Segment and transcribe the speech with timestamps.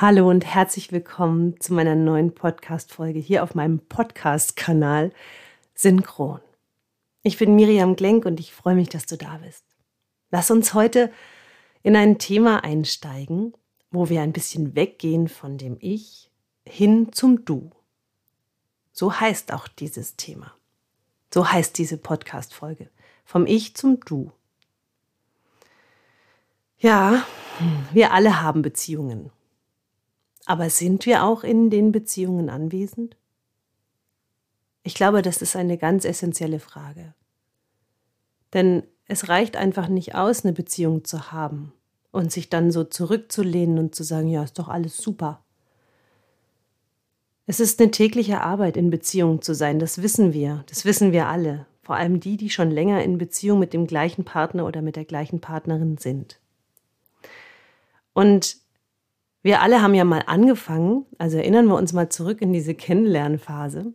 [0.00, 5.10] Hallo und herzlich willkommen zu meiner neuen Podcast-Folge hier auf meinem Podcast-Kanal
[5.74, 6.38] Synchron.
[7.24, 9.64] Ich bin Miriam Glenk und ich freue mich, dass du da bist.
[10.30, 11.10] Lass uns heute
[11.82, 13.54] in ein Thema einsteigen,
[13.90, 16.30] wo wir ein bisschen weggehen von dem Ich
[16.64, 17.72] hin zum Du.
[18.92, 20.54] So heißt auch dieses Thema.
[21.34, 22.88] So heißt diese Podcast-Folge.
[23.24, 24.30] Vom Ich zum Du.
[26.78, 27.24] Ja,
[27.92, 29.32] wir alle haben Beziehungen.
[30.48, 33.18] Aber sind wir auch in den Beziehungen anwesend?
[34.82, 37.12] Ich glaube, das ist eine ganz essentielle Frage.
[38.54, 41.74] Denn es reicht einfach nicht aus, eine Beziehung zu haben
[42.12, 45.44] und sich dann so zurückzulehnen und zu sagen, ja, ist doch alles super.
[47.44, 51.26] Es ist eine tägliche Arbeit, in Beziehung zu sein, das wissen wir, das wissen wir
[51.26, 54.96] alle, vor allem die, die schon länger in Beziehung mit dem gleichen Partner oder mit
[54.96, 56.40] der gleichen Partnerin sind.
[58.14, 58.56] Und
[59.42, 63.92] wir alle haben ja mal angefangen, also erinnern wir uns mal zurück in diese Kennenlernphase.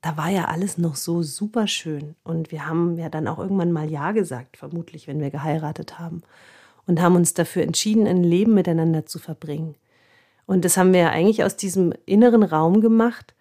[0.00, 3.72] Da war ja alles noch so super schön und wir haben ja dann auch irgendwann
[3.72, 6.22] mal Ja gesagt, vermutlich, wenn wir geheiratet haben
[6.86, 9.74] und haben uns dafür entschieden, ein Leben miteinander zu verbringen.
[10.46, 13.34] Und das haben wir ja eigentlich aus diesem inneren Raum gemacht,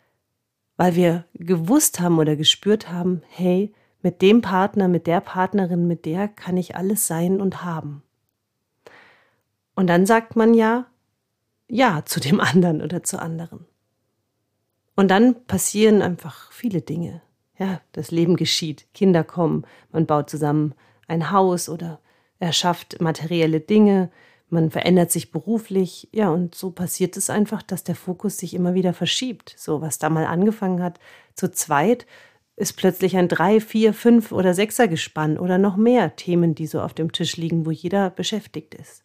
[0.75, 6.05] weil wir gewusst haben oder gespürt haben, hey, mit dem Partner, mit der Partnerin, mit
[6.05, 8.03] der kann ich alles sein und haben.
[9.75, 10.87] Und dann sagt man ja,
[11.67, 13.65] ja zu dem anderen oder zur anderen.
[14.95, 17.21] Und dann passieren einfach viele Dinge.
[17.59, 20.75] Ja, das Leben geschieht, Kinder kommen, man baut zusammen
[21.07, 21.99] ein Haus oder
[22.39, 24.11] erschafft materielle Dinge,
[24.49, 28.75] man verändert sich beruflich, ja, und so passiert es einfach, dass der Fokus sich immer
[28.75, 29.53] wieder verschiebt.
[29.57, 30.99] So, was da mal angefangen hat,
[31.35, 32.05] zu zweit,
[32.55, 36.81] ist plötzlich ein drei, vier, fünf oder sechser Gespann oder noch mehr Themen, die so
[36.81, 39.03] auf dem Tisch liegen, wo jeder beschäftigt ist.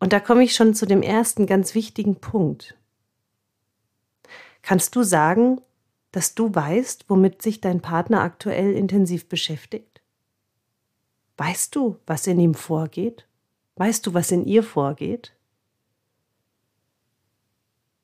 [0.00, 2.76] Und da komme ich schon zu dem ersten ganz wichtigen Punkt.
[4.62, 5.60] Kannst du sagen,
[6.10, 10.00] dass du weißt, womit sich dein Partner aktuell intensiv beschäftigt?
[11.36, 13.26] Weißt du, was in ihm vorgeht?
[13.76, 15.34] Weißt du, was in ihr vorgeht?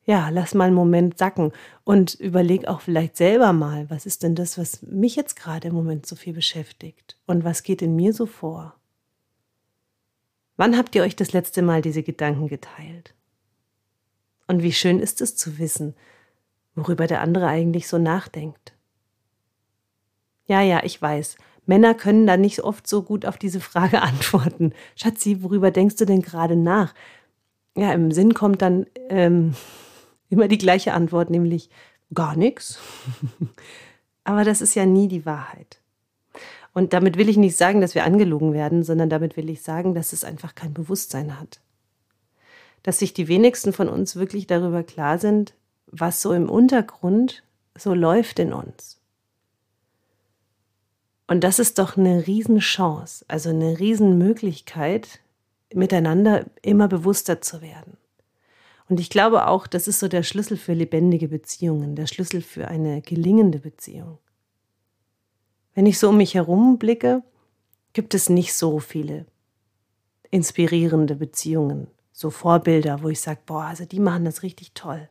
[0.04, 1.52] Ja, lass mal einen Moment sacken
[1.82, 5.74] und überleg auch vielleicht selber mal, was ist denn das, was mich jetzt gerade im
[5.74, 8.76] Moment so viel beschäftigt und was geht in mir so vor?
[10.56, 13.14] Wann habt ihr euch das letzte Mal diese Gedanken geteilt?
[14.46, 15.94] Und wie schön ist es zu wissen,
[16.74, 18.74] worüber der andere eigentlich so nachdenkt.
[20.46, 21.36] Ja, ja, ich weiß.
[21.66, 24.72] Männer können da nicht oft so gut auf diese Frage antworten.
[24.94, 26.94] Schatzi, worüber denkst du denn gerade nach?
[27.76, 29.54] Ja, im Sinn kommt dann ähm,
[30.30, 31.68] immer die gleiche Antwort, nämlich
[32.14, 32.78] gar nichts.
[34.24, 35.80] Aber das ist ja nie die Wahrheit.
[36.76, 39.94] Und damit will ich nicht sagen, dass wir angelogen werden, sondern damit will ich sagen,
[39.94, 41.58] dass es einfach kein Bewusstsein hat.
[42.82, 45.54] Dass sich die wenigsten von uns wirklich darüber klar sind,
[45.86, 47.44] was so im Untergrund
[47.78, 49.00] so läuft in uns.
[51.26, 55.20] Und das ist doch eine Riesenchance, also eine Riesenmöglichkeit,
[55.72, 57.96] miteinander immer bewusster zu werden.
[58.90, 62.68] Und ich glaube auch, das ist so der Schlüssel für lebendige Beziehungen, der Schlüssel für
[62.68, 64.18] eine gelingende Beziehung.
[65.76, 67.22] Wenn ich so um mich herum blicke,
[67.92, 69.26] gibt es nicht so viele
[70.30, 75.06] inspirierende Beziehungen, so Vorbilder, wo ich sage, boah, also die machen das richtig toll.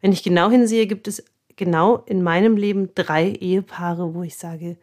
[0.00, 1.22] Wenn ich genau hinsehe, gibt es
[1.56, 4.78] genau in meinem Leben drei Ehepaare, wo ich sage,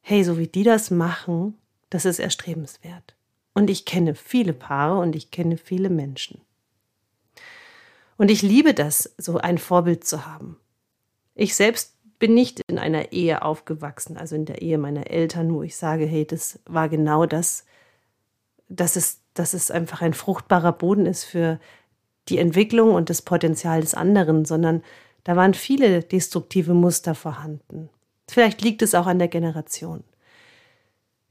[0.00, 1.58] hey, so wie die das machen,
[1.90, 3.14] das ist erstrebenswert.
[3.52, 6.40] Und ich kenne viele Paare und ich kenne viele Menschen.
[8.16, 10.56] Und ich liebe das, so ein Vorbild zu haben.
[11.34, 15.62] Ich selbst bin nicht in einer Ehe aufgewachsen, also in der Ehe meiner Eltern, wo
[15.62, 17.64] ich sage, hey, das war genau das,
[18.68, 21.60] dass es, dass es einfach ein fruchtbarer Boden ist für
[22.28, 24.82] die Entwicklung und das Potenzial des anderen, sondern
[25.24, 27.88] da waren viele destruktive Muster vorhanden.
[28.28, 30.02] Vielleicht liegt es auch an der Generation.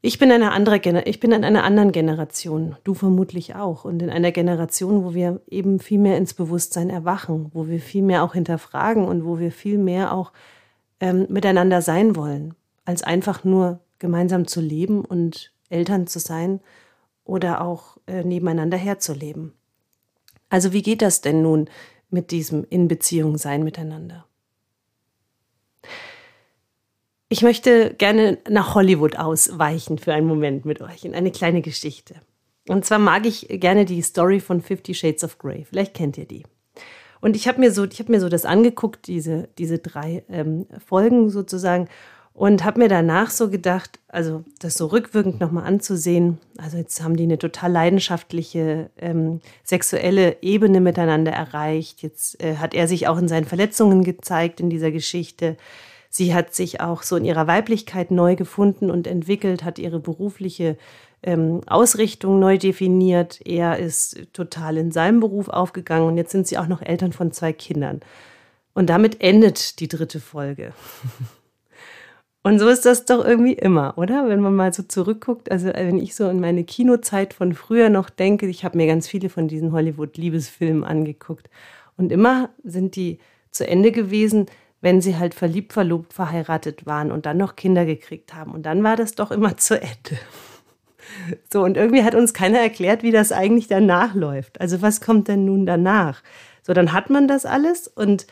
[0.01, 4.11] Ich bin eine andere ich bin in einer anderen Generation, du vermutlich auch und in
[4.11, 8.33] einer Generation, wo wir eben viel mehr ins Bewusstsein erwachen, wo wir viel mehr auch
[8.33, 10.31] hinterfragen und wo wir viel mehr auch
[11.05, 16.61] ähm, miteinander sein wollen, als einfach nur gemeinsam zu leben und Eltern zu sein
[17.23, 19.53] oder auch äh, nebeneinander herzuleben.
[20.49, 21.69] Also wie geht das denn nun
[22.09, 24.25] mit diesem in Beziehung sein miteinander?
[27.29, 32.15] Ich möchte gerne nach Hollywood ausweichen für einen Moment mit euch in eine kleine Geschichte.
[32.67, 35.65] Und zwar mag ich gerne die Story von Fifty Shades of Grey.
[35.65, 36.45] Vielleicht kennt ihr die.
[37.25, 40.67] Und ich habe mir so, ich habe mir so das angeguckt, diese, diese drei ähm,
[40.85, 41.87] Folgen sozusagen.
[42.33, 47.15] Und habe mir danach so gedacht, also das so rückwirkend nochmal anzusehen, also jetzt haben
[47.15, 52.03] die eine total leidenschaftliche ähm, sexuelle Ebene miteinander erreicht.
[52.03, 55.57] Jetzt äh, hat er sich auch in seinen Verletzungen gezeigt in dieser Geschichte.
[56.11, 60.77] Sie hat sich auch so in ihrer Weiblichkeit neu gefunden und entwickelt, hat ihre berufliche
[61.25, 63.39] ähm, Ausrichtung neu definiert.
[63.45, 67.31] Er ist total in seinem Beruf aufgegangen und jetzt sind sie auch noch Eltern von
[67.31, 68.01] zwei Kindern.
[68.73, 70.73] Und damit endet die dritte Folge.
[72.43, 74.29] Und so ist das doch irgendwie immer, oder?
[74.29, 77.89] Wenn man mal so zurückguckt, also äh, wenn ich so in meine Kinozeit von früher
[77.89, 81.49] noch denke, ich habe mir ganz viele von diesen Hollywood-Liebesfilmen angeguckt.
[81.97, 83.17] Und immer sind die
[83.49, 84.45] zu Ende gewesen,
[84.79, 88.51] wenn sie halt verliebt, verlobt, verheiratet waren und dann noch Kinder gekriegt haben.
[88.51, 90.19] Und dann war das doch immer zu Ende.
[91.51, 94.61] So, und irgendwie hat uns keiner erklärt, wie das eigentlich danach läuft.
[94.61, 96.21] Also was kommt denn nun danach?
[96.61, 98.27] So, dann hat man das alles und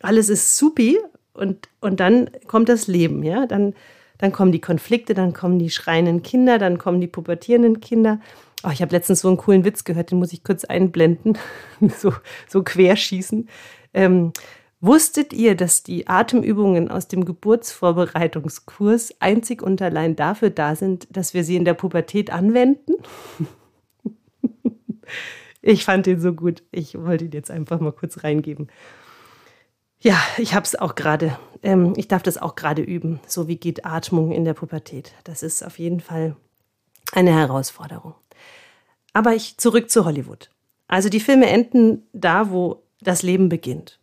[0.00, 0.98] alles ist supi
[1.32, 3.46] und, und dann kommt das Leben, ja.
[3.46, 3.74] Dann,
[4.18, 8.20] dann kommen die Konflikte, dann kommen die schreienden Kinder, dann kommen die pubertierenden Kinder.
[8.64, 11.38] Oh, ich habe letztens so einen coolen Witz gehört, den muss ich kurz einblenden,
[11.96, 12.12] so,
[12.48, 13.48] so querschießen.
[13.94, 14.32] Ähm,
[14.80, 21.34] wusstet ihr, dass die Atemübungen aus dem Geburtsvorbereitungskurs einzig und allein dafür da sind, dass
[21.34, 22.94] wir sie in der Pubertät anwenden?
[25.62, 26.62] ich fand den so gut.
[26.70, 28.68] Ich wollte ihn jetzt einfach mal kurz reingeben.
[30.00, 31.36] Ja, ich habe es auch gerade.
[31.62, 33.20] Ähm, ich darf das auch gerade üben.
[33.26, 35.12] So wie geht Atmung in der Pubertät.
[35.24, 36.36] Das ist auf jeden Fall
[37.12, 38.14] eine Herausforderung.
[39.12, 40.50] Aber ich zurück zu Hollywood.
[40.86, 43.98] Also die Filme enden da, wo das Leben beginnt.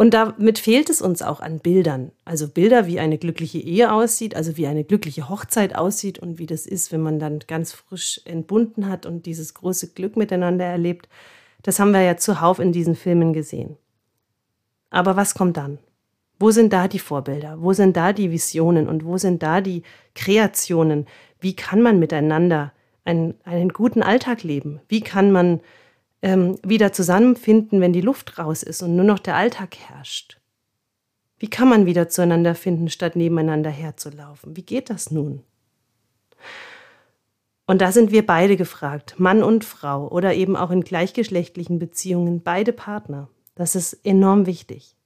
[0.00, 2.10] Und damit fehlt es uns auch an Bildern.
[2.24, 6.46] Also Bilder, wie eine glückliche Ehe aussieht, also wie eine glückliche Hochzeit aussieht und wie
[6.46, 11.06] das ist, wenn man dann ganz frisch entbunden hat und dieses große Glück miteinander erlebt.
[11.62, 13.76] Das haben wir ja zuhauf in diesen Filmen gesehen.
[14.88, 15.78] Aber was kommt dann?
[16.38, 17.60] Wo sind da die Vorbilder?
[17.60, 18.88] Wo sind da die Visionen?
[18.88, 19.82] Und wo sind da die
[20.14, 21.08] Kreationen?
[21.40, 22.72] Wie kann man miteinander
[23.04, 24.80] einen, einen guten Alltag leben?
[24.88, 25.60] Wie kann man
[26.22, 30.38] ähm, wieder zusammenfinden, wenn die Luft raus ist und nur noch der Alltag herrscht?
[31.38, 34.56] Wie kann man wieder zueinander finden, statt nebeneinander herzulaufen?
[34.56, 35.42] Wie geht das nun?
[37.66, 42.42] Und da sind wir beide gefragt, Mann und Frau oder eben auch in gleichgeschlechtlichen Beziehungen,
[42.42, 43.28] beide Partner.
[43.54, 44.96] Das ist enorm wichtig.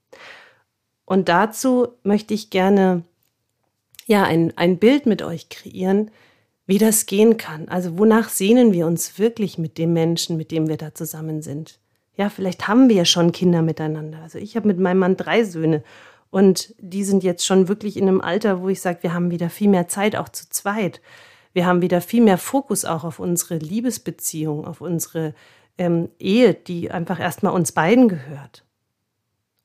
[1.04, 3.04] Und dazu möchte ich gerne
[4.06, 6.10] ja ein, ein Bild mit euch kreieren,
[6.66, 7.68] wie das gehen kann.
[7.68, 11.78] Also wonach sehnen wir uns wirklich mit dem Menschen, mit dem wir da zusammen sind?
[12.16, 14.20] Ja, vielleicht haben wir ja schon Kinder miteinander.
[14.22, 15.82] Also ich habe mit meinem Mann drei Söhne
[16.30, 19.50] und die sind jetzt schon wirklich in einem Alter, wo ich sage, wir haben wieder
[19.50, 21.00] viel mehr Zeit auch zu zweit.
[21.52, 25.34] Wir haben wieder viel mehr Fokus auch auf unsere Liebesbeziehung, auf unsere
[25.78, 28.64] ähm, Ehe, die einfach erstmal uns beiden gehört.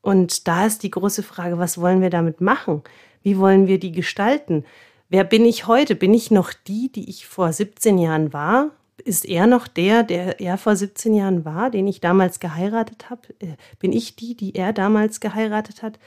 [0.02, 2.84] Und da ist die große Frage, was wollen wir damit machen?
[3.22, 4.64] Wie wollen wir die gestalten?
[5.10, 5.96] Wer bin ich heute?
[5.96, 8.72] Bin ich noch die, die ich vor 17 Jahren war?
[9.04, 13.22] Ist er noch der, der er vor 17 Jahren war, den ich damals geheiratet habe?
[13.40, 15.98] Äh, bin ich die, die er damals geheiratet hat?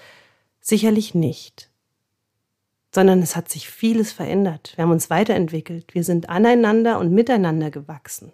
[0.61, 1.69] Sicherlich nicht.
[2.95, 4.75] Sondern es hat sich vieles verändert.
[4.77, 5.95] Wir haben uns weiterentwickelt.
[5.95, 8.33] Wir sind aneinander und miteinander gewachsen.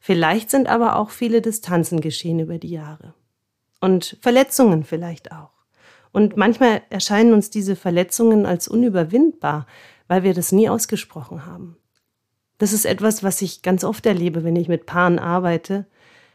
[0.00, 3.14] Vielleicht sind aber auch viele Distanzen geschehen über die Jahre.
[3.80, 5.59] Und Verletzungen vielleicht auch.
[6.12, 9.66] Und manchmal erscheinen uns diese Verletzungen als unüberwindbar,
[10.08, 11.76] weil wir das nie ausgesprochen haben.
[12.58, 15.86] Das ist etwas, was ich ganz oft erlebe, wenn ich mit Paaren arbeite,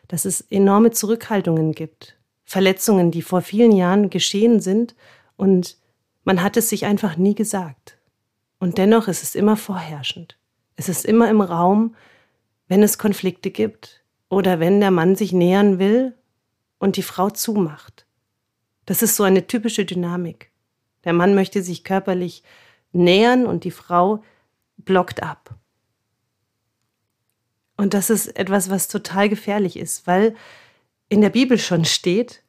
[0.08, 2.18] dass es enorme Zurückhaltungen gibt.
[2.46, 4.96] Verletzungen, die vor vielen Jahren geschehen sind
[5.36, 5.78] und
[6.24, 7.98] man hat es sich einfach nie gesagt.
[8.60, 10.38] Und dennoch ist es immer vorherrschend.
[10.76, 11.96] Es ist immer im Raum,
[12.68, 16.14] wenn es Konflikte gibt oder wenn der Mann sich nähern will
[16.80, 18.05] und die Frau zumacht.
[18.86, 20.52] Das ist so eine typische Dynamik.
[21.04, 22.44] Der Mann möchte sich körperlich
[22.92, 24.24] nähern und die Frau
[24.78, 25.56] blockt ab.
[27.78, 30.36] Und das ist etwas, was total gefährlich ist, weil
[31.10, 32.42] in der Bibel schon steht,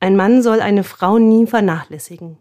[0.00, 2.38] ein Mann soll eine Frau nie vernachlässigen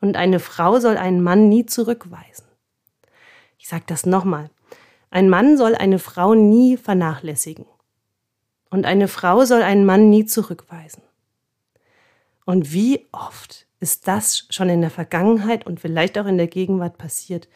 [0.00, 2.46] und eine Frau soll einen Mann nie zurückweisen.
[3.58, 4.50] Ich sage das nochmal.
[5.10, 7.66] Ein Mann soll eine Frau nie vernachlässigen.
[8.70, 11.02] Und eine Frau soll einen Mann nie zurückweisen.
[12.46, 16.96] Und wie oft ist das schon in der Vergangenheit und vielleicht auch in der Gegenwart
[16.96, 17.48] passiert,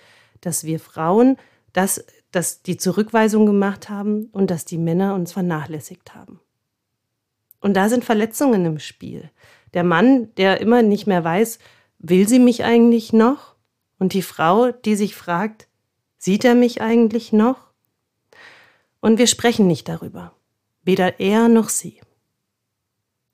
[0.42, 1.38] dass wir Frauen
[1.73, 6.40] das, dass die Zurückweisung gemacht haben und dass die Männer uns vernachlässigt haben.
[7.61, 9.30] Und da sind Verletzungen im Spiel.
[9.73, 11.59] Der Mann, der immer nicht mehr weiß,
[11.99, 13.56] will sie mich eigentlich noch?
[13.99, 15.68] Und die Frau, die sich fragt,
[16.23, 17.56] Sieht er mich eigentlich noch?
[19.00, 20.35] Und wir sprechen nicht darüber,
[20.82, 21.99] weder er noch sie.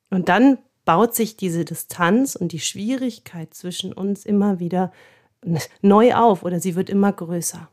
[0.09, 4.93] Und dann baut sich diese Distanz und die Schwierigkeit zwischen uns immer wieder
[5.83, 7.69] neu auf oder sie wird immer größer.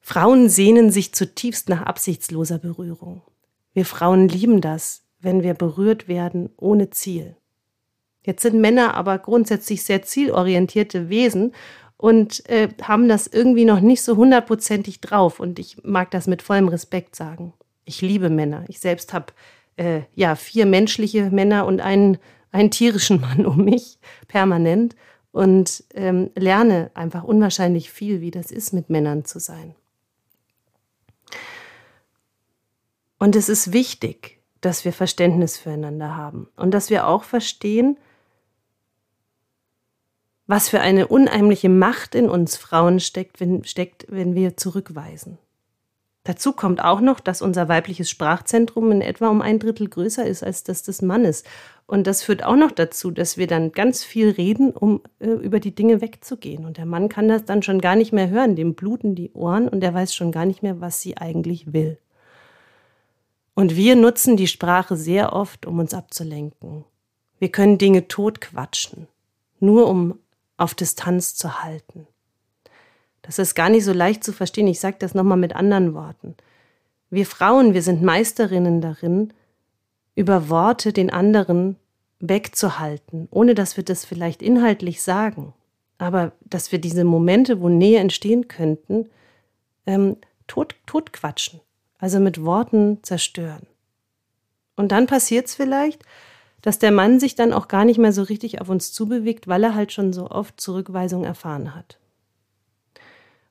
[0.00, 3.22] Frauen sehnen sich zutiefst nach absichtsloser Berührung.
[3.72, 7.36] Wir Frauen lieben das, wenn wir berührt werden ohne Ziel.
[8.24, 11.54] Jetzt sind Männer aber grundsätzlich sehr zielorientierte Wesen
[11.96, 15.38] und äh, haben das irgendwie noch nicht so hundertprozentig drauf.
[15.38, 17.52] Und ich mag das mit vollem Respekt sagen.
[17.84, 18.64] Ich liebe Männer.
[18.68, 19.32] Ich selbst habe
[19.76, 22.18] äh, ja vier menschliche Männer und einen,
[22.52, 24.96] einen tierischen Mann um mich permanent
[25.32, 29.74] und ähm, lerne einfach unwahrscheinlich viel, wie das ist, mit Männern zu sein.
[33.18, 37.98] Und es ist wichtig, dass wir Verständnis füreinander haben und dass wir auch verstehen,
[40.46, 45.38] was für eine unheimliche Macht in uns Frauen steckt, wenn, steckt, wenn wir zurückweisen.
[46.26, 50.42] Dazu kommt auch noch, dass unser weibliches Sprachzentrum in etwa um ein Drittel größer ist
[50.42, 51.44] als das des Mannes.
[51.86, 55.60] Und das führt auch noch dazu, dass wir dann ganz viel reden, um äh, über
[55.60, 56.64] die Dinge wegzugehen.
[56.64, 59.68] Und der Mann kann das dann schon gar nicht mehr hören, dem bluten die Ohren
[59.68, 61.96] und er weiß schon gar nicht mehr, was sie eigentlich will.
[63.54, 66.84] Und wir nutzen die Sprache sehr oft, um uns abzulenken.
[67.38, 69.06] Wir können Dinge totquatschen,
[69.60, 70.18] nur um
[70.56, 72.08] auf Distanz zu halten.
[73.26, 74.68] Das ist gar nicht so leicht zu verstehen.
[74.68, 76.36] Ich sage das nochmal mit anderen Worten.
[77.10, 79.32] Wir Frauen, wir sind Meisterinnen darin,
[80.14, 81.76] über Worte den anderen
[82.20, 85.52] wegzuhalten, ohne dass wir das vielleicht inhaltlich sagen.
[85.98, 89.08] Aber dass wir diese Momente, wo Nähe entstehen könnten,
[89.86, 90.16] ähm,
[90.46, 91.60] tot, totquatschen,
[91.98, 93.66] also mit Worten zerstören.
[94.76, 96.02] Und dann passiert es vielleicht,
[96.62, 99.64] dass der Mann sich dann auch gar nicht mehr so richtig auf uns zubewegt, weil
[99.64, 101.98] er halt schon so oft Zurückweisung erfahren hat.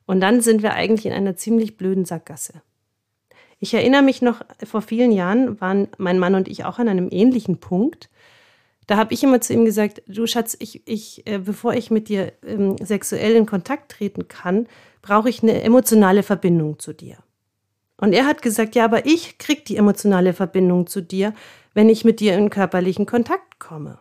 [0.06, 2.62] Und dann sind wir eigentlich in einer ziemlich blöden Sackgasse.
[3.58, 7.08] Ich erinnere mich noch, vor vielen Jahren waren mein Mann und ich auch an einem
[7.10, 8.10] ähnlichen Punkt.
[8.86, 12.08] Da habe ich immer zu ihm gesagt, du Schatz, ich, ich, äh, bevor ich mit
[12.08, 14.68] dir ähm, sexuell in Kontakt treten kann,
[15.02, 17.16] brauche ich eine emotionale Verbindung zu dir.
[17.96, 21.32] Und er hat gesagt, ja, aber ich krieg die emotionale Verbindung zu dir,
[21.74, 23.98] wenn ich mit dir in körperlichen Kontakt komme.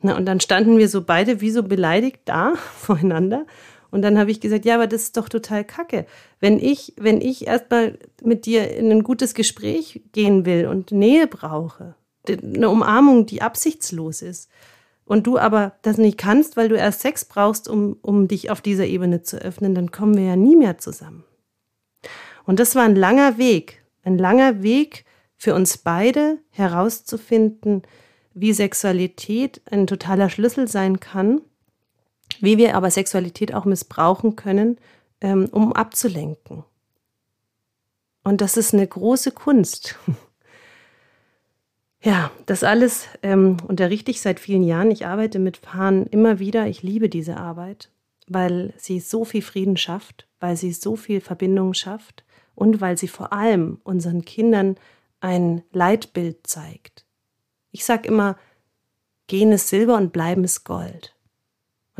[0.00, 3.46] Na, und dann standen wir so beide wie so beleidigt da voreinander.
[3.90, 6.06] Und dann habe ich gesagt, ja, aber das ist doch total kacke.
[6.38, 11.26] Wenn ich, wenn ich erstmal mit dir in ein gutes Gespräch gehen will und Nähe
[11.26, 11.94] brauche,
[12.28, 14.50] eine Umarmung, die absichtslos ist,
[15.04, 18.60] und du aber das nicht kannst, weil du erst Sex brauchst, um, um dich auf
[18.60, 21.24] dieser Ebene zu öffnen, dann kommen wir ja nie mehr zusammen.
[22.44, 25.04] Und das war ein langer Weg, ein langer Weg,
[25.36, 27.82] für uns beide herauszufinden,
[28.34, 31.40] wie Sexualität ein totaler Schlüssel sein kann,
[32.42, 34.78] wie wir aber Sexualität auch missbrauchen können,
[35.20, 36.64] ähm, um abzulenken.
[38.22, 39.98] Und das ist eine große Kunst.
[42.02, 44.90] ja, das alles ähm, unterrichte ich seit vielen Jahren.
[44.90, 46.66] Ich arbeite mit Paaren immer wieder.
[46.66, 47.90] Ich liebe diese Arbeit,
[48.28, 53.08] weil sie so viel Frieden schafft, weil sie so viel Verbindung schafft und weil sie
[53.08, 54.76] vor allem unseren Kindern
[55.20, 57.04] ein Leitbild zeigt.
[57.72, 58.36] Ich sage immer,
[59.26, 61.14] gehen ist Silber und bleiben ist Gold.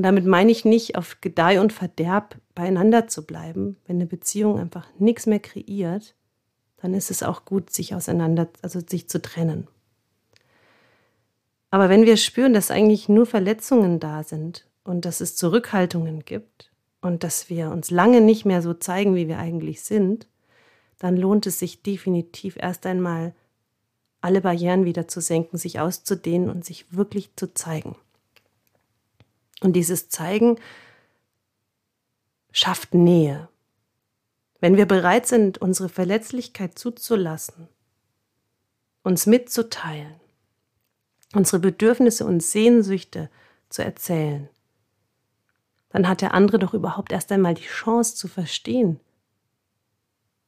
[0.01, 3.77] Und damit meine ich nicht, auf Gedeih und Verderb beieinander zu bleiben.
[3.87, 6.15] Wenn eine Beziehung einfach nichts mehr kreiert,
[6.79, 9.69] dann ist es auch gut, sich auseinander, also sich zu trennen.
[11.69, 16.73] Aber wenn wir spüren, dass eigentlich nur Verletzungen da sind und dass es Zurückhaltungen gibt
[17.03, 20.29] und dass wir uns lange nicht mehr so zeigen, wie wir eigentlich sind,
[20.99, 23.35] dann lohnt es sich definitiv erst einmal,
[24.23, 27.97] alle Barrieren wieder zu senken, sich auszudehnen und sich wirklich zu zeigen.
[29.61, 30.59] Und dieses Zeigen
[32.53, 33.49] schafft Nähe.
[34.61, 37.69] Wenn wir bereit sind, unsere Verletzlichkeit zuzulassen,
[39.03, 40.21] uns mitzuteilen,
[41.35, 43.31] unsere Bedürfnisse und Sehnsüchte
[43.69, 44.49] zu erzählen,
[45.91, 49.01] dann hat der andere doch überhaupt erst einmal die Chance zu verstehen,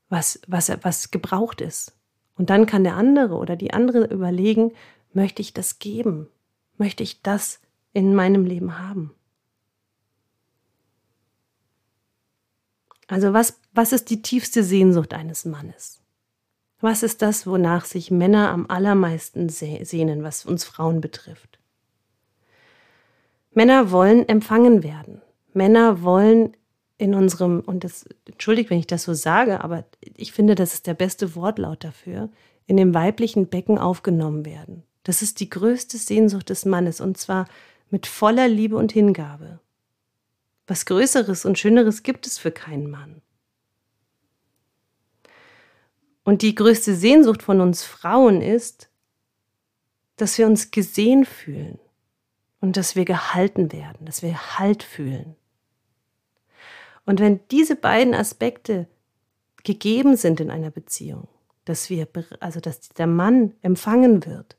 [0.09, 1.97] was, was, was gebraucht ist.
[2.37, 4.73] Und dann kann der andere oder die andere überlegen,
[5.13, 6.29] möchte ich das geben?
[6.77, 7.62] Möchte ich das
[7.93, 9.13] in meinem Leben haben?
[13.09, 16.01] Also was, was ist die tiefste Sehnsucht eines Mannes?
[16.81, 21.59] Was ist das, wonach sich Männer am allermeisten sehnen, was uns Frauen betrifft?
[23.53, 25.21] Männer wollen empfangen werden.
[25.53, 26.57] Männer wollen
[26.99, 29.85] in unserem, und das, entschuldigt, wenn ich das so sage, aber
[30.17, 32.31] ich finde, das ist der beste Wortlaut dafür,
[32.67, 34.85] in dem weiblichen Becken aufgenommen werden.
[35.05, 37.47] Das ist die größte Sehnsucht des Mannes, und zwar
[37.93, 39.61] mit voller Liebe und Hingabe.
[40.67, 43.21] Was Größeres und Schöneres gibt es für keinen Mann.
[46.25, 48.89] Und die größte Sehnsucht von uns Frauen ist,
[50.17, 51.79] dass wir uns gesehen fühlen
[52.61, 55.37] und dass wir gehalten werden, dass wir Halt fühlen.
[57.05, 58.89] Und wenn diese beiden Aspekte
[59.65, 61.29] gegeben sind in einer Beziehung,
[61.67, 62.09] dass wir,
[62.41, 64.57] also dass der Mann empfangen wird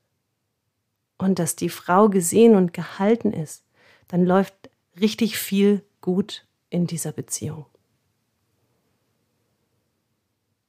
[1.23, 3.63] und dass die Frau gesehen und gehalten ist,
[4.07, 7.65] dann läuft richtig viel gut in dieser Beziehung.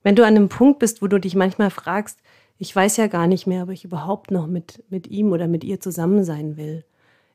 [0.03, 2.21] Wenn du an einem Punkt bist, wo du dich manchmal fragst,
[2.59, 5.65] ich weiß ja gar nicht mehr, ob ich überhaupt noch mit, mit ihm oder mit
[5.65, 6.85] ihr zusammen sein will.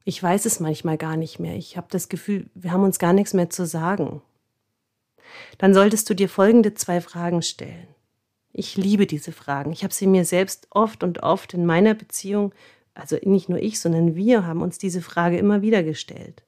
[0.05, 1.55] Ich weiß es manchmal gar nicht mehr.
[1.55, 4.21] Ich habe das Gefühl, wir haben uns gar nichts mehr zu sagen.
[5.57, 7.87] Dann solltest du dir folgende zwei Fragen stellen.
[8.53, 9.71] Ich liebe diese Fragen.
[9.71, 12.53] Ich habe sie mir selbst oft und oft in meiner Beziehung,
[12.93, 16.43] also nicht nur ich, sondern wir haben uns diese Frage immer wieder gestellt.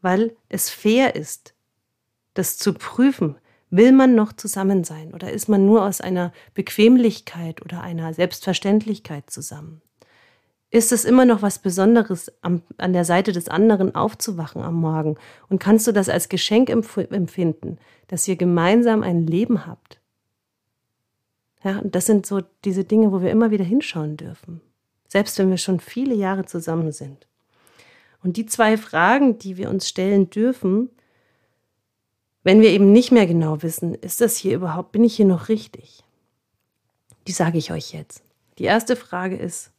[0.00, 1.54] Weil es fair ist,
[2.34, 3.36] das zu prüfen,
[3.70, 9.30] Will man noch zusammen sein oder ist man nur aus einer Bequemlichkeit oder einer Selbstverständlichkeit
[9.30, 9.80] zusammen?
[10.72, 15.16] Ist es immer noch was Besonderes, am, an der Seite des anderen aufzuwachen am Morgen?
[15.48, 20.00] Und kannst du das als Geschenk empf empfinden, dass ihr gemeinsam ein Leben habt?
[21.62, 24.60] Ja, und das sind so diese Dinge, wo wir immer wieder hinschauen dürfen.
[25.10, 27.26] Selbst wenn wir schon viele Jahre zusammen sind.
[28.22, 30.88] Und die zwei Fragen, die wir uns stellen dürfen,
[32.44, 35.48] wenn wir eben nicht mehr genau wissen, ist das hier überhaupt, bin ich hier noch
[35.48, 36.04] richtig?
[37.26, 38.22] Die sage ich euch jetzt.
[38.58, 39.72] Die erste Frage ist,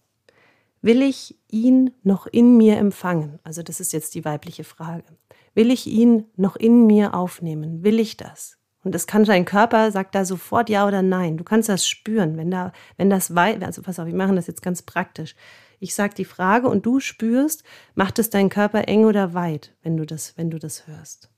[0.81, 3.39] will ich ihn noch in mir empfangen?
[3.43, 5.05] Also das ist jetzt die weibliche Frage.
[5.53, 7.85] Will ich ihn noch in mir aufnehmen?
[7.85, 8.57] Will ich das?
[8.83, 11.37] Und das kann dein Körper, sagt da sofort ja oder nein.
[11.37, 14.47] Du kannst das spüren, wenn da, wenn das weit, also pass auf, wir machen das
[14.47, 15.35] jetzt ganz praktisch.
[15.79, 17.63] Ich sage die Frage und du spürst,
[17.95, 21.29] macht es dein Körper eng oder weit, wenn du das, wenn du das hörst.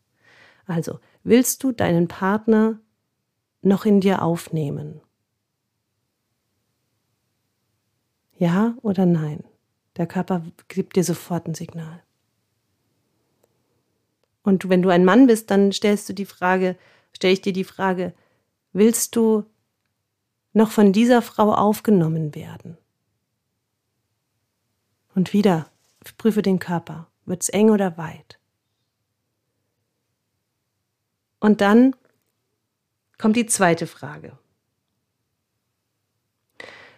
[0.66, 2.80] Also, willst du deinen Partner
[3.62, 5.02] noch in dir aufnehmen?
[8.38, 9.44] Ja oder nein?
[9.98, 12.02] Der Körper gibt dir sofort ein Signal.
[14.44, 16.76] Und wenn du ein Mann bist, dann stellst du die Frage,
[17.14, 18.14] stelle ich dir die Frage,
[18.74, 19.46] willst du
[20.54, 22.78] noch von dieser Frau aufgenommen werden?
[25.16, 25.70] Und wieder,
[26.18, 27.08] prüfe den Körper.
[27.26, 28.40] Wird es eng oder weit?
[31.40, 31.96] Und dann
[33.18, 34.38] kommt die zweite Frage.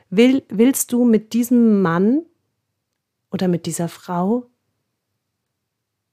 [0.10, 2.26] Will, willst du mit diesem Mann
[3.32, 4.50] oder mit dieser Frau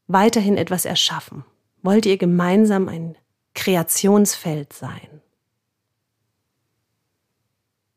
[0.07, 1.45] weiterhin etwas erschaffen?
[1.83, 3.17] Wollt ihr gemeinsam ein
[3.55, 5.23] Kreationsfeld sein?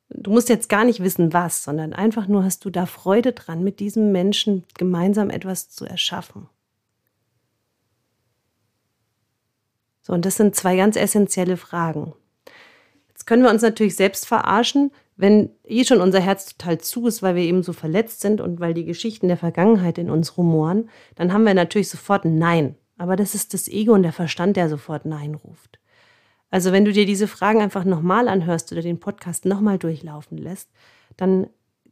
[0.10, 3.64] Du musst jetzt gar nicht wissen, was, sondern einfach nur hast du da Freude dran,
[3.64, 6.48] mit diesem Menschen gemeinsam etwas zu erschaffen.
[10.02, 12.14] So, und das sind zwei ganz essentielle Fragen.
[13.08, 17.24] Jetzt können wir uns natürlich selbst verarschen, wenn eh schon unser Herz total zu ist,
[17.24, 20.90] weil wir eben so verletzt sind und weil die Geschichten der Vergangenheit in uns rumoren,
[21.16, 22.76] dann haben wir natürlich sofort ein Nein.
[22.98, 25.80] Aber das ist das Ego und der Verstand, der sofort Nein ruft.
[26.50, 30.70] Also wenn du dir diese Fragen einfach nochmal anhörst oder den Podcast nochmal durchlaufen lässt,
[31.18, 31.48] dann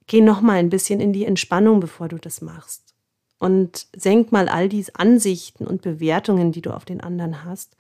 [0.07, 2.93] geh nochmal ein bisschen in die Entspannung, bevor du das machst.
[3.39, 7.75] Und senk mal all diese Ansichten und Bewertungen, die du auf den anderen hast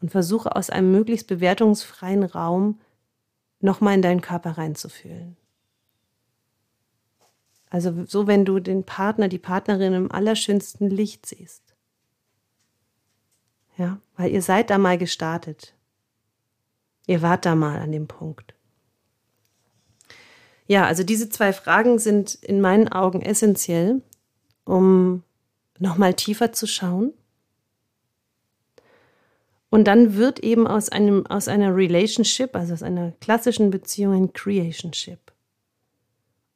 [0.00, 2.80] und versuche aus einem möglichst bewertungsfreien Raum
[3.60, 5.36] nochmal in deinen Körper reinzufühlen.
[7.70, 11.63] Also so, wenn du den Partner, die Partnerin im allerschönsten Licht siehst.
[13.76, 15.74] Ja, weil ihr seid da mal gestartet.
[17.06, 18.54] Ihr wart da mal an dem Punkt.
[20.66, 24.00] Ja, also diese zwei Fragen sind in meinen Augen essentiell,
[24.64, 25.22] um
[25.78, 27.12] nochmal tiefer zu schauen
[29.74, 34.32] und dann wird eben aus, einem, aus einer Relationship, also aus einer klassischen Beziehung, ein
[34.32, 35.23] Creationship.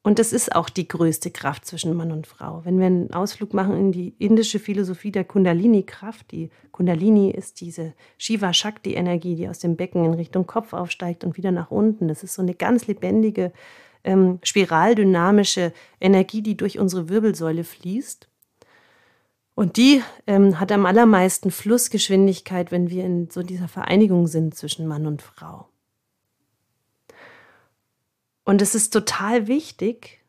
[0.02, 2.64] Und das ist auch die größte Kraft zwischen Mann und Frau.
[2.64, 7.94] Wenn wir einen Ausflug machen in die indische Philosophie der Kundalini-Kraft, die Kundalini ist diese
[8.16, 12.08] Shiva-Shakti-Energie, die aus dem Becken in Richtung Kopf aufsteigt und wieder nach unten.
[12.08, 13.52] Das ist so eine ganz lebendige,
[14.04, 18.28] ähm, spiraldynamische Energie, die durch unsere Wirbelsäule fließt.
[19.54, 24.86] Und die ähm, hat am allermeisten Flussgeschwindigkeit, wenn wir in so dieser Vereinigung sind zwischen
[24.86, 25.68] Mann und Frau.
[28.48, 30.24] Und es ist total wichtig,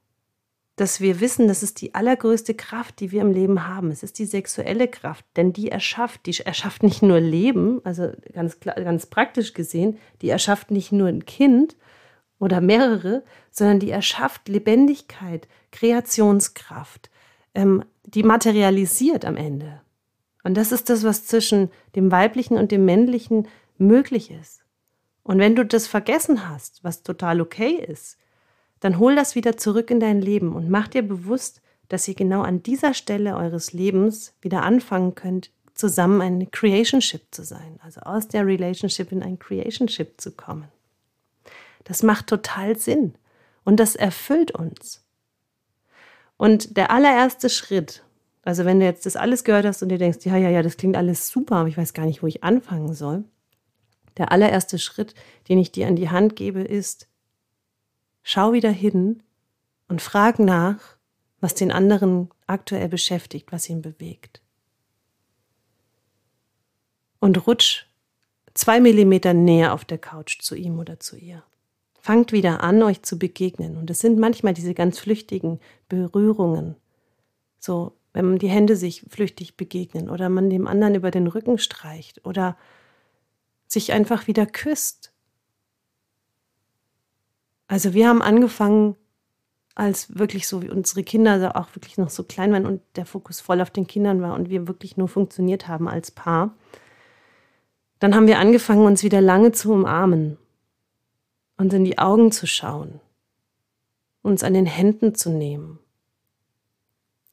[0.76, 3.92] dass wir wissen, das ist die allergrößte Kraft, die wir im Leben haben.
[3.92, 8.60] Es ist die sexuelle Kraft, denn die erschafft, die erschafft nicht nur Leben, also ganz,
[8.60, 11.78] ganz praktisch gesehen, die erschafft nicht nur ein Kind
[12.40, 17.10] oder mehrere, sondern die erschafft Lebendigkeit, Kreationskraft,
[17.56, 19.80] ähm, die materialisiert am Ende.
[20.44, 24.60] Und das ist das, was zwischen dem weiblichen und dem männlichen möglich ist.
[25.30, 28.18] Und wenn du das vergessen hast, was total okay ist,
[28.80, 32.42] dann hol das wieder zurück in dein Leben und mach dir bewusst, dass ihr genau
[32.42, 38.28] an dieser Stelle eures Lebens wieder anfangen könnt, zusammen eine Creationship zu sein, also aus
[38.28, 40.68] der Relationship in ein Creationship zu kommen.
[41.84, 43.14] Das macht total Sinn
[43.66, 45.06] und das erfüllt uns.
[46.38, 48.04] Und der allererste Schritt,
[48.42, 50.78] also wenn du jetzt das alles gehört hast und dir denkst, ja, ja, ja, das
[50.78, 53.26] klingt alles super, aber ich weiß gar nicht, wo ich anfangen soll.
[54.20, 55.16] Der allererste Schritt,
[55.48, 57.08] den ich dir an die Hand gebe, ist,
[58.22, 59.24] schau wieder hin
[59.88, 60.98] und frag nach,
[61.40, 64.42] was den anderen aktuell beschäftigt, was ihn bewegt.
[67.20, 67.86] Und rutsch
[68.54, 71.44] zwei Millimeter näher auf der Couch zu ihm oder zu ihr.
[72.02, 73.78] Fangt wieder an, euch zu begegnen.
[73.78, 76.76] Und es sind manchmal diese ganz flüchtigen Berührungen.
[77.58, 82.26] So, wenn die Hände sich flüchtig begegnen oder man dem anderen über den Rücken streicht
[82.26, 82.58] oder
[83.70, 85.14] sich einfach wieder küsst.
[87.70, 88.98] Also wir haben angefangen,
[89.76, 93.40] als wirklich so wie unsere Kinder auch wirklich noch so klein waren und der Fokus
[93.40, 96.54] voll auf den Kindern war und wir wirklich nur funktioniert haben als Paar.
[98.00, 100.38] Dann haben wir angefangen, uns wieder lange zu umarmen
[101.60, 103.02] uns in die Augen zu schauen,
[104.22, 105.80] uns an den Händen zu nehmen.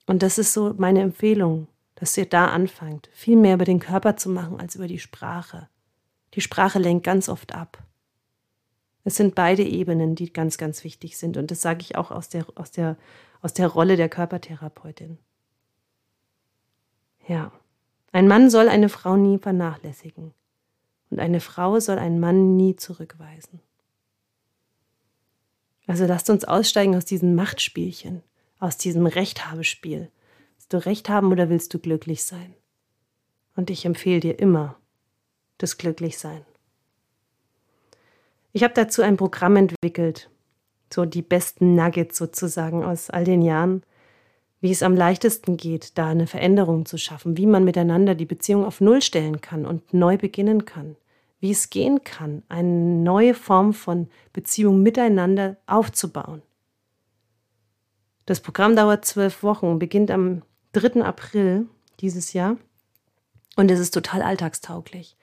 [0.07, 4.17] Und das ist so meine Empfehlung, dass ihr da anfangt, viel mehr über den Körper
[4.17, 5.69] zu machen als über die Sprache.
[6.35, 7.83] Die Sprache lenkt ganz oft ab.
[9.05, 11.37] Es sind beide Ebenen, die ganz, ganz wichtig sind.
[11.37, 12.97] Und das sage ich auch aus der, aus der,
[13.41, 15.19] aus der Rolle der Körpertherapeutin.
[17.29, 17.53] Ja,
[18.13, 20.35] ein Mann soll eine Frau nie vernachlässigen.
[21.11, 23.61] Und eine Frau soll einen Mann nie zurückweisen.
[25.87, 28.23] Also lasst uns aussteigen aus diesem Machtspielchen,
[28.59, 30.11] aus diesem Rechthabespiel.
[30.57, 32.55] Willst du Recht haben oder willst du glücklich sein?
[33.55, 34.81] Und ich empfehle dir immer
[35.59, 36.45] das Glücklichsein.
[38.53, 40.31] Ich habe dazu ein Programm entwickelt,
[40.93, 43.83] so die besten Nuggets sozusagen aus all den Jahren,
[44.61, 48.65] wie es am leichtesten geht, da eine Veränderung zu schaffen, wie man miteinander die Beziehung
[48.65, 50.97] auf Null stellen kann und neu beginnen kann
[51.41, 56.43] wie es gehen kann, eine neue Form von Beziehung miteinander aufzubauen.
[58.25, 60.43] Das Programm dauert zwölf Wochen, beginnt am
[60.73, 61.03] 3.
[61.03, 61.67] April
[62.01, 62.57] dieses Jahr
[63.55, 65.17] und es ist total alltagstauglich.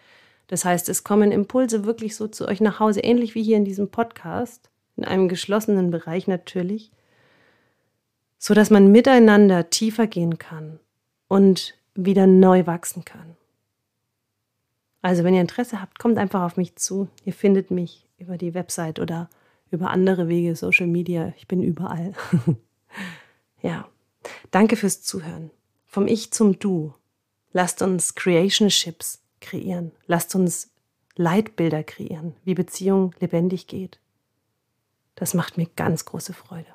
[0.47, 3.65] Das heißt, es kommen Impulse wirklich so zu euch nach Hause, ähnlich wie hier in
[3.65, 6.91] diesem Podcast, in einem geschlossenen Bereich natürlich,
[8.38, 10.79] so dass man miteinander tiefer gehen kann
[11.27, 13.38] und wieder neu wachsen kann.
[15.01, 17.08] Also wenn ihr Interesse habt, kommt einfach auf mich zu.
[17.25, 19.29] Ihr findet mich über die Website oder
[19.69, 21.34] über andere Wege, Social Media.
[21.38, 22.13] Ich bin überall.
[23.62, 23.88] ja,
[24.51, 25.51] danke fürs Zuhören.
[25.86, 26.93] Vom Ich zum Du.
[27.51, 29.91] Lasst uns Creationships kreieren.
[30.08, 30.71] Lasst uns
[31.15, 33.99] Leitbilder kreieren, wie Beziehung lebendig geht.
[35.15, 36.73] Das macht mir ganz große Freude.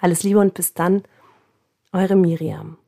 [0.00, 1.02] Alles Liebe und bis dann,
[1.92, 2.78] eure Miriam.